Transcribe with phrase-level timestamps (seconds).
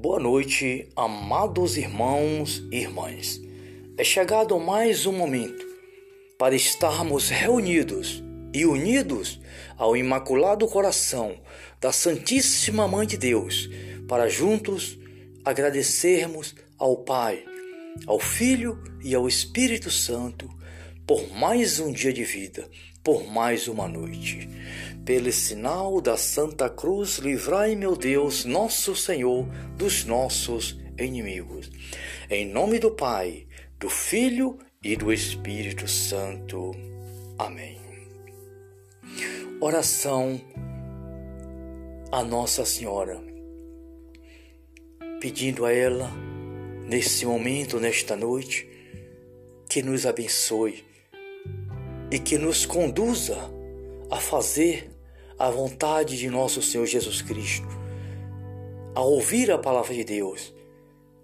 [0.00, 3.40] Boa noite, amados irmãos e irmãs.
[3.96, 5.66] É chegado mais um momento
[6.38, 8.22] para estarmos reunidos
[8.54, 9.40] e unidos
[9.76, 11.36] ao Imaculado Coração
[11.80, 13.68] da Santíssima Mãe de Deus,
[14.06, 14.96] para juntos
[15.44, 17.42] agradecermos ao Pai,
[18.06, 20.48] ao Filho e ao Espírito Santo
[21.08, 22.68] por mais um dia de vida,
[23.02, 24.46] por mais uma noite.
[25.06, 31.70] Pelo sinal da Santa Cruz, livrai, meu Deus, nosso Senhor, dos nossos inimigos.
[32.28, 33.46] Em nome do Pai,
[33.78, 36.72] do Filho e do Espírito Santo.
[37.38, 37.80] Amém.
[39.62, 40.38] Oração
[42.12, 43.18] a Nossa Senhora,
[45.22, 46.10] pedindo a ela,
[46.86, 48.68] nesse momento, nesta noite,
[49.70, 50.86] que nos abençoe
[52.10, 53.36] e que nos conduza
[54.10, 54.90] a fazer
[55.38, 57.68] a vontade de nosso Senhor Jesus Cristo,
[58.94, 60.52] a ouvir a palavra de Deus,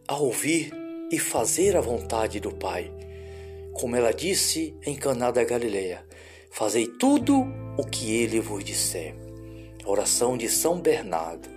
[0.07, 0.73] a ouvir
[1.11, 2.93] e fazer a vontade do Pai.
[3.73, 6.05] Como ela disse em Caná da Galileia,
[6.51, 7.45] fazei tudo
[7.77, 9.15] o que ele vos disser.
[9.85, 11.49] Oração de São Bernardo.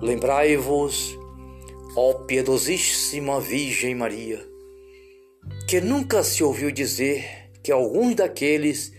[0.00, 1.16] Lembrai-vos,
[1.96, 4.44] ó piedosíssima Virgem Maria,
[5.68, 8.92] que nunca se ouviu dizer que alguns daqueles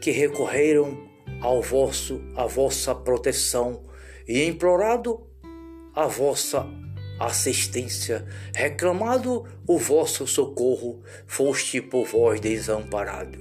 [0.00, 1.08] que recorreram
[1.40, 3.82] ao vosso a vossa proteção
[4.26, 5.26] e implorado
[5.94, 6.66] a vossa
[7.18, 13.38] assistência, reclamado o vosso socorro, foste por vós desamparado.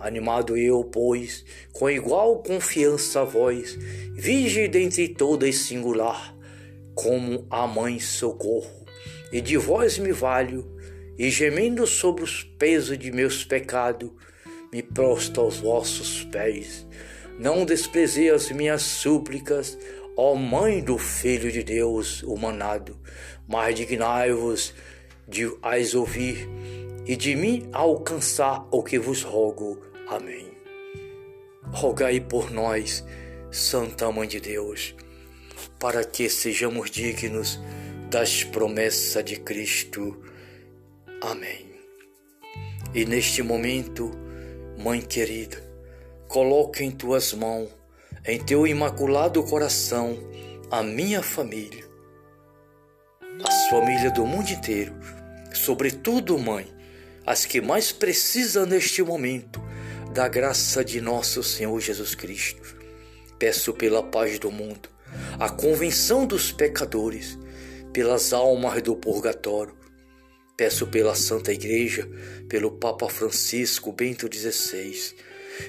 [0.00, 3.76] Animado eu, pois, com igual confiança a vós,
[4.14, 6.34] vige dentre todas singular,
[6.94, 8.86] como a mãe socorro,
[9.32, 10.77] e de vós me valho,
[11.18, 14.10] e gemendo sobre os pesos de meus pecados,
[14.72, 16.86] me prosto aos vossos pés.
[17.38, 19.78] Não desprezei as minhas súplicas,
[20.16, 22.98] ó Mãe do Filho de Deus humanado,
[23.46, 24.74] mas dignai-vos
[25.26, 26.48] de as ouvir
[27.06, 29.80] e de mim alcançar o que vos rogo.
[30.08, 30.48] Amém.
[31.72, 33.04] Rogai por nós,
[33.50, 34.94] Santa Mãe de Deus,
[35.78, 37.60] para que sejamos dignos
[38.10, 40.20] das promessas de Cristo.
[41.20, 41.66] Amém.
[42.94, 44.10] E neste momento,
[44.78, 45.60] Mãe querida,
[46.28, 47.68] coloca em tuas mãos,
[48.24, 50.16] em teu imaculado coração,
[50.70, 51.84] a minha família,
[53.44, 54.94] as famílias do mundo inteiro,
[55.52, 56.72] sobretudo, Mãe,
[57.26, 59.60] as que mais precisam neste momento
[60.12, 62.76] da graça de nosso Senhor Jesus Cristo.
[63.38, 64.88] Peço pela paz do mundo,
[65.40, 67.36] a convenção dos pecadores,
[67.92, 69.77] pelas almas do purgatório,
[70.58, 72.08] Peço pela Santa Igreja,
[72.48, 75.14] pelo Papa Francisco Bento XVI.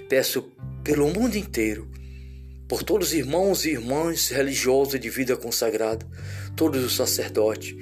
[0.10, 0.52] Peço
[0.84, 1.88] pelo mundo inteiro,
[2.68, 6.04] por todos os irmãos e irmãs religiosos de vida consagrada,
[6.56, 7.76] todos os sacerdotes,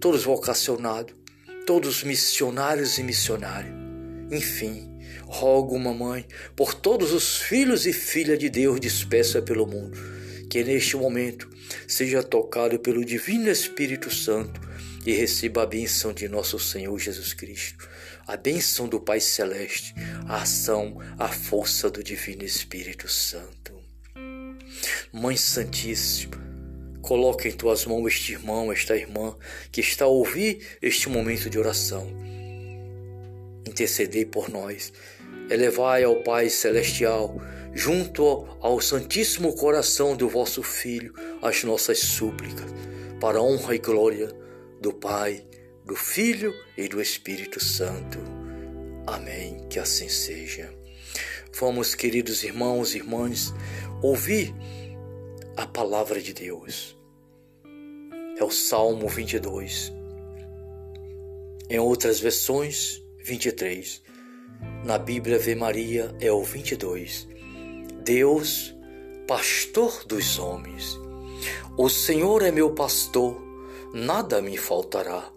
[0.00, 1.14] todos os vocacionados,
[1.64, 3.72] todos os missionários e missionárias.
[4.28, 4.90] Enfim,
[5.26, 9.96] rogo, mamãe, por todos os filhos e filhas de Deus dispersa pelo mundo,
[10.50, 11.48] que neste momento
[11.86, 14.73] seja tocado pelo Divino Espírito Santo
[15.06, 17.88] e receba a bênção de nosso Senhor Jesus Cristo,
[18.26, 19.94] a bênção do Pai Celeste,
[20.26, 23.74] a ação, a força do Divino Espírito Santo.
[25.12, 26.42] Mãe Santíssima,
[27.02, 29.36] coloca em tuas mãos este irmão, esta irmã
[29.70, 32.08] que está a ouvir este momento de oração.
[33.66, 34.90] Intercedei por nós,
[35.50, 37.40] elevai ao Pai Celestial,
[37.74, 42.70] junto ao Santíssimo Coração do vosso Filho, as nossas súplicas,
[43.20, 44.43] para a honra e glória
[44.84, 45.42] do Pai,
[45.86, 48.18] do Filho e do Espírito Santo.
[49.06, 49.66] Amém.
[49.70, 50.70] Que assim seja.
[51.58, 53.54] Vamos, queridos irmãos e irmãs,
[54.02, 54.54] ouvir
[55.56, 56.94] a palavra de Deus.
[58.36, 59.90] É o Salmo 22.
[61.70, 64.02] Em outras versões, 23.
[64.84, 67.26] Na Bíblia Ave Maria é o 22.
[68.04, 68.76] Deus,
[69.26, 71.00] pastor dos homens.
[71.78, 73.43] O Senhor é meu pastor
[73.94, 75.30] nada me faltará.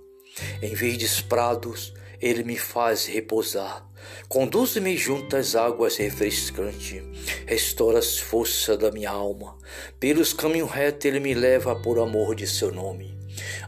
[0.62, 3.88] Em verdes prados, ele me faz repousar.
[4.28, 7.04] Conduz-me junto às águas refrescantes,
[7.46, 9.58] restaura as forças da minha alma.
[10.00, 13.17] Pelos caminhos retos ele me leva por amor de seu nome.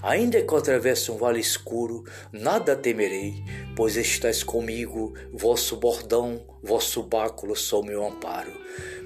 [0.01, 3.43] Ainda que eu atravesse um vale escuro, nada temerei,
[3.75, 8.51] pois estás comigo, vosso bordão, vosso báculo são meu amparo.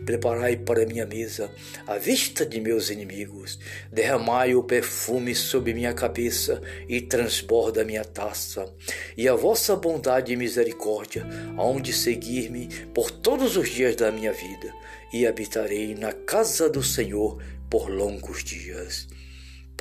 [0.06, 1.50] Preparai para minha mesa
[1.88, 3.58] a vista de meus inimigos,
[3.92, 8.72] derramai o perfume sobre minha cabeça e transborda minha taça.
[9.16, 11.26] E a vossa bondade e misericórdia
[11.58, 14.74] hão de seguir-me por todos os dias da minha vida,
[15.14, 19.08] e habitarei na casa do Senhor por longos dias.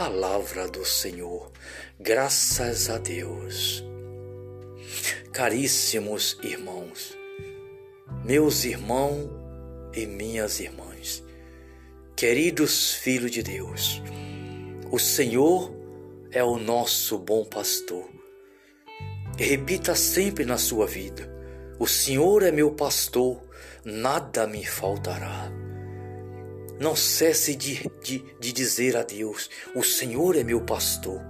[0.03, 1.53] Palavra do Senhor.
[2.01, 3.85] Graças a Deus.
[5.33, 7.17] Caríssimos irmãos,
[8.25, 9.31] meus irmãos
[9.95, 11.23] e minhas irmãs,
[12.17, 14.03] queridos filhos de Deus,
[14.91, 15.73] o Senhor
[16.33, 18.11] é o nosso bom pastor.
[19.39, 21.33] Repita sempre na sua vida:
[21.79, 23.41] O Senhor é meu pastor,
[23.85, 25.49] nada me faltará.
[26.83, 31.23] Não cesse de, de, de dizer a Deus: O Senhor é meu pastor,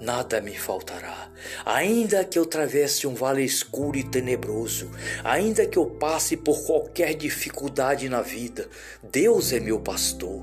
[0.00, 1.30] nada me faltará.
[1.66, 4.90] Ainda que eu atravesse um vale escuro e tenebroso,
[5.22, 8.66] ainda que eu passe por qualquer dificuldade na vida,
[9.02, 10.42] Deus é meu pastor.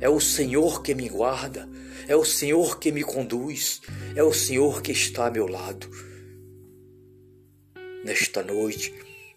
[0.00, 1.68] É o Senhor que me guarda,
[2.08, 3.82] é o Senhor que me conduz,
[4.16, 5.88] é o Senhor que está a meu lado.
[8.04, 8.92] Nesta noite,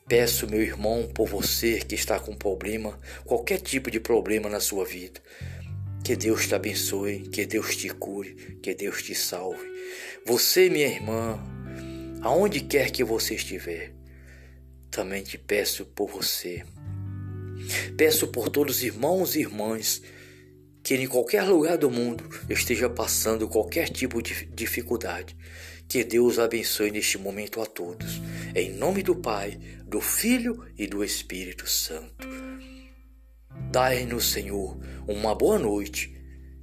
[0.07, 4.85] peço, meu irmão, por você que está com problema, qualquer tipo de problema na sua
[4.85, 5.19] vida,
[6.03, 9.59] que Deus te abençoe, que Deus te cure, que Deus te salve.
[10.25, 11.37] Você, minha irmã,
[12.21, 13.93] aonde quer que você estiver,
[14.89, 16.63] também te peço por você.
[17.97, 20.01] Peço por todos os irmãos e irmãs
[20.81, 25.35] que em qualquer lugar do mundo esteja passando qualquer tipo de dificuldade.
[25.87, 28.21] Que Deus abençoe neste momento a todos.
[28.53, 32.27] Em nome do Pai, do Filho e do Espírito Santo.
[33.71, 36.13] Dai-nos, Senhor, uma boa noite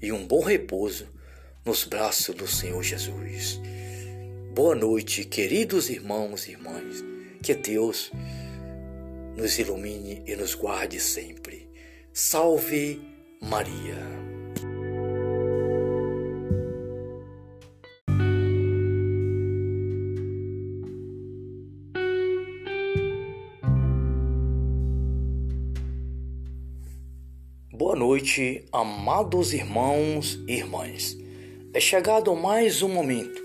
[0.01, 1.09] e um bom repouso
[1.65, 3.61] nos braços do Senhor Jesus.
[4.55, 7.03] Boa noite, queridos irmãos e irmãs.
[7.43, 8.13] Que Deus
[9.37, 11.69] nos ilumine e nos guarde sempre.
[12.13, 13.01] Salve
[13.41, 14.34] Maria.
[27.85, 31.19] Boa noite, amados irmãos e irmãs.
[31.75, 33.43] É chegado mais um momento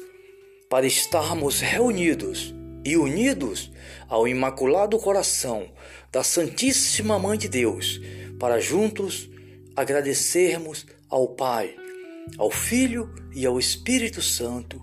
[0.69, 2.55] para estarmos reunidos
[2.85, 3.69] e unidos
[4.07, 5.69] ao Imaculado Coração
[6.09, 7.99] da Santíssima Mãe de Deus,
[8.39, 9.29] para juntos
[9.75, 11.75] agradecermos ao Pai,
[12.37, 14.79] ao Filho e ao Espírito Santo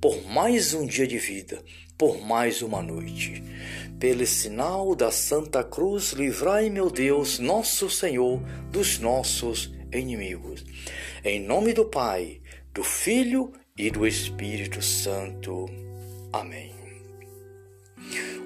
[0.00, 1.60] por mais um dia de vida,
[1.96, 3.42] por mais uma noite.
[3.98, 10.64] Pelo sinal da Santa Cruz, livrai, meu Deus, nosso Senhor, dos nossos inimigos.
[11.24, 12.40] Em nome do Pai,
[12.72, 15.66] do Filho e do Espírito Santo.
[16.32, 16.72] Amém.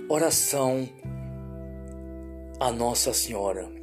[0.09, 0.89] Oração
[2.61, 3.77] a Nossa Senhora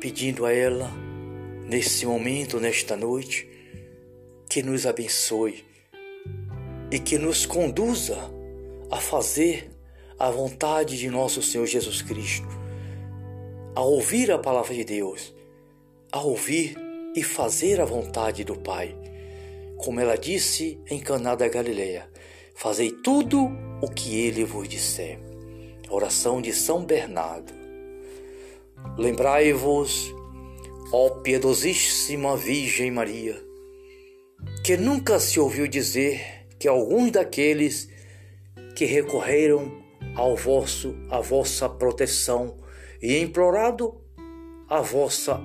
[0.00, 0.90] pedindo a ela,
[1.66, 3.48] nesse momento, nesta noite,
[4.48, 5.64] que nos abençoe
[6.90, 8.18] e que nos conduza
[8.90, 9.70] a fazer
[10.18, 12.48] a vontade de nosso Senhor Jesus Cristo,
[13.74, 15.34] a ouvir a palavra de Deus,
[16.10, 16.76] a ouvir
[17.14, 18.96] e fazer a vontade do Pai.
[19.76, 22.08] Como ela disse em Caná da Galileia,
[22.54, 23.48] fazei tudo
[23.80, 25.20] o que ele vos disser.
[25.90, 27.52] oração de São Bernardo.
[28.96, 30.14] Lembrai-vos,
[30.92, 33.40] ó piedosíssima Virgem Maria,
[34.64, 37.88] que nunca se ouviu dizer que alguns daqueles
[38.74, 39.82] que recorreram
[40.14, 42.56] ao vosso a vossa proteção
[43.00, 44.00] e implorado
[44.68, 45.40] a vossa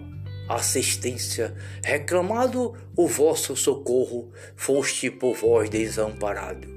[0.50, 6.68] assistência, reclamado o vosso socorro, foste por vós desamparado.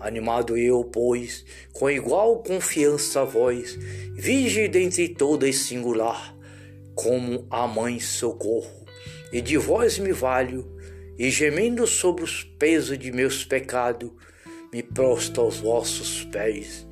[0.00, 3.76] Animado eu, pois, com igual confiança a vós,
[4.14, 6.36] vige dentre todas singular,
[6.94, 8.86] como a mãe socorro,
[9.32, 10.77] e de vós me valho,
[11.18, 14.12] e gemendo sobre os pesos de meus pecados,
[14.72, 16.86] me prosto aos vossos pés.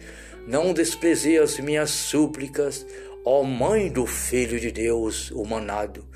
[0.47, 2.87] Não desprezei as minhas súplicas,
[3.25, 6.07] ó Mãe do Filho de Deus humanado,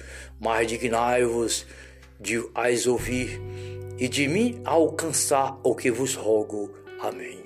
[0.40, 1.66] mas dignai-vos
[2.18, 3.40] de as ouvir
[3.98, 6.72] e de mim alcançar o que vos rogo.
[7.00, 7.40] Amém.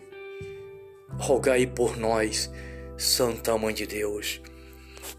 [1.19, 2.51] Rogai por nós,
[2.97, 4.41] Santa Mãe de Deus,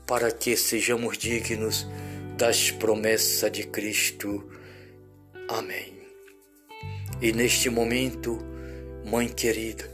[0.05, 1.87] para que sejamos dignos
[2.37, 4.43] das promessas de Cristo.
[5.47, 5.93] Amém.
[7.21, 8.39] E neste momento,
[9.05, 9.87] Mãe querida,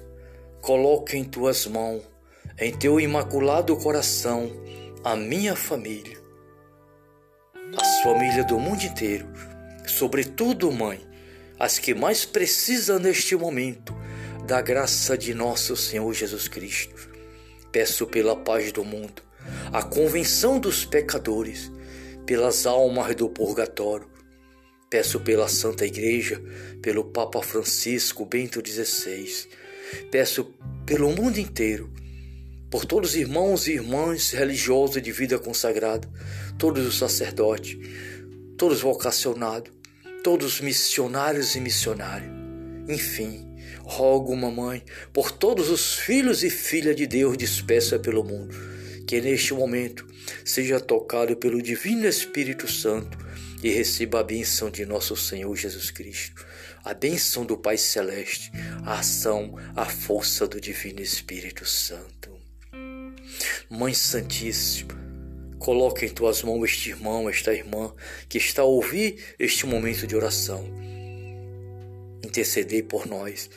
[0.61, 2.01] coloque em tuas mãos,
[2.57, 4.49] em teu imaculado coração,
[5.03, 6.17] a minha família,
[7.77, 9.27] as famílias do mundo inteiro,
[9.85, 11.05] sobretudo, Mãe,
[11.59, 13.93] as que mais precisam neste momento
[14.47, 17.09] da graça de nosso Senhor Jesus Cristo.
[17.71, 19.21] Peço pela paz do mundo,
[19.73, 21.69] a convenção dos pecadores,
[22.25, 24.10] pelas almas do purgatório.
[24.91, 26.41] Peço pela Santa Igreja,
[26.81, 29.47] pelo Papa Francisco Bento XVI.
[30.11, 30.53] Peço
[30.85, 31.89] pelo mundo inteiro,
[32.69, 36.05] por todos os irmãos e irmãs religiosos de vida consagrada,
[36.59, 37.77] todos os sacerdotes,
[38.57, 39.71] todos vocacionados,
[40.25, 42.29] todos missionários e missionárias.
[42.89, 43.47] Enfim,
[43.83, 44.83] rogo, mamãe,
[45.13, 48.53] por todos os filhos e filhas de Deus dispersa pelo mundo,
[49.07, 50.05] que neste momento
[50.43, 53.30] seja tocado pelo Divino Espírito Santo
[53.63, 56.45] e receba a bênção de nosso Senhor Jesus Cristo,
[56.83, 58.51] a bênção do Pai Celeste,
[58.83, 62.31] a ação, a força do Divino Espírito Santo.
[63.69, 64.99] Mãe Santíssima,
[65.59, 67.93] coloca em tuas mãos este irmão, esta irmã
[68.27, 70.65] que está a ouvir este momento de oração.
[72.23, 73.49] Intercedei por nós,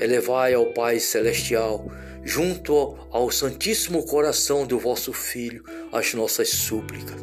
[0.00, 1.90] elevai ao Pai Celestial,
[2.24, 7.20] junto ao Santíssimo Coração do vosso Filho, as nossas súplicas,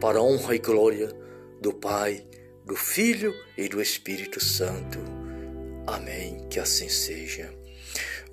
[0.00, 1.23] para a honra e glória
[1.60, 2.26] do Pai,
[2.64, 4.98] do Filho e do Espírito Santo.
[5.86, 6.46] Amém.
[6.48, 7.52] Que assim seja.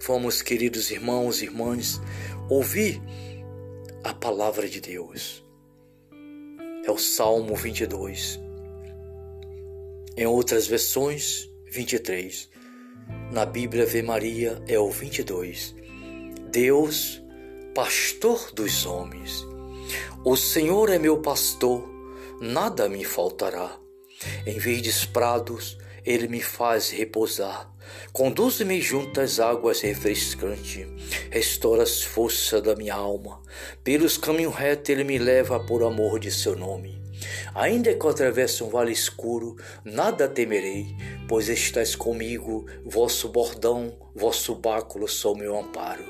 [0.05, 2.01] Vamos, queridos irmãos e irmãs,
[2.49, 3.01] ouvir
[4.03, 5.43] a palavra de Deus.
[6.85, 8.39] É o Salmo 22.
[10.17, 12.49] Em outras versões, 23.
[13.31, 15.75] Na Bíblia Ave Maria é o 22.
[16.51, 17.21] Deus,
[17.75, 19.45] pastor dos homens.
[20.25, 21.90] O Senhor é meu pastor
[22.41, 23.79] nada me faltará.
[24.45, 27.71] Em verdes prados, ele me faz repousar.
[28.11, 30.87] Conduz-me junto às águas refrescantes,
[31.29, 33.41] restaura as forças da minha alma.
[33.83, 37.00] Pelos caminhos retos ele me leva por amor de seu nome.
[37.53, 40.95] Ainda que eu atravesse um vale escuro, nada temerei,
[41.27, 46.03] pois estás comigo, vosso bordão, vosso báculo são meu amparo.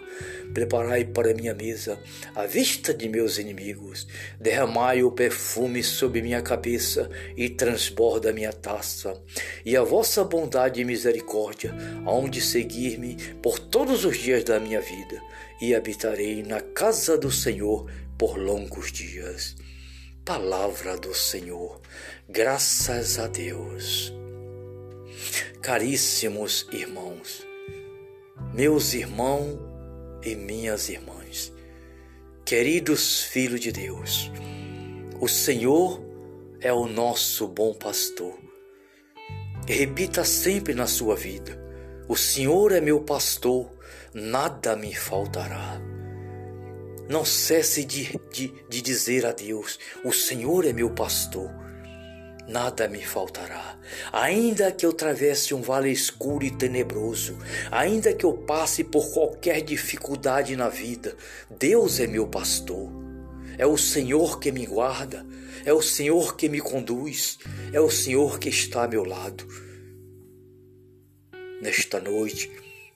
[0.53, 1.97] Preparai para minha mesa
[2.35, 4.05] a vista de meus inimigos,
[4.39, 9.21] derramai o perfume sobre minha cabeça e transborda minha taça.
[9.65, 11.73] E a vossa bondade e misericórdia
[12.05, 15.21] hão de seguir-me por todos os dias da minha vida,
[15.61, 19.55] e habitarei na casa do Senhor por longos dias.
[20.23, 21.81] Palavra do Senhor,
[22.29, 24.13] graças a Deus.
[25.63, 27.43] Caríssimos irmãos,
[28.53, 29.59] meus irmãos
[30.23, 31.51] e minhas irmãs,
[32.45, 34.31] queridos filhos de Deus,
[35.19, 35.99] o Senhor
[36.59, 38.37] é o nosso bom pastor.
[39.67, 41.59] Repita sempre na sua vida:
[42.07, 43.71] O Senhor é meu pastor,
[44.13, 45.81] nada me faltará.
[47.11, 51.51] Não cesse de, de, de dizer a Deus: O Senhor é meu pastor
[52.47, 53.77] nada me faltará.
[54.11, 57.37] Ainda que eu travesse um vale escuro e tenebroso,
[57.71, 61.15] ainda que eu passe por qualquer dificuldade na vida,
[61.49, 62.91] Deus é meu pastor.
[63.57, 65.25] É o Senhor que me guarda,
[65.65, 67.37] é o Senhor que me conduz,
[67.71, 69.47] é o Senhor que está a meu lado.
[71.61, 72.51] Nesta noite,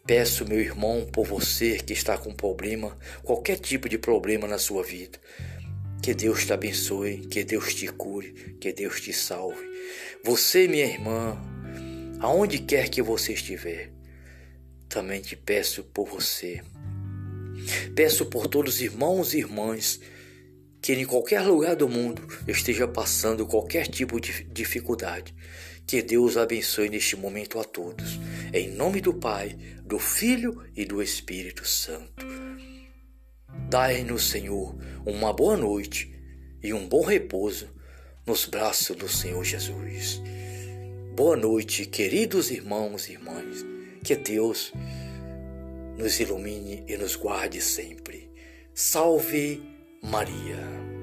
[0.05, 4.83] peço, meu irmão, por você que está com problema, qualquer tipo de problema na sua
[4.83, 5.19] vida,
[6.01, 9.65] que Deus te abençoe, que Deus te cure, que Deus te salve.
[10.23, 11.35] Você, minha irmã,
[12.19, 13.91] aonde quer que você estiver,
[14.87, 16.61] também te peço por você.
[17.95, 19.99] Peço por todos os irmãos e irmãs
[20.81, 25.33] que em qualquer lugar do mundo esteja passando qualquer tipo de dificuldade.
[25.87, 28.19] Que Deus abençoe neste momento a todos.
[28.53, 32.25] Em nome do Pai, do Filho e do Espírito Santo.
[33.69, 34.75] Dai-nos, Senhor,
[35.05, 36.13] uma boa noite
[36.61, 37.69] e um bom repouso
[38.25, 40.21] nos braços do Senhor Jesus.
[41.15, 43.63] Boa noite, queridos irmãos e irmãs.
[44.03, 44.73] Que Deus
[45.97, 48.29] nos ilumine e nos guarde sempre.
[48.73, 49.61] Salve
[50.01, 50.94] Maria.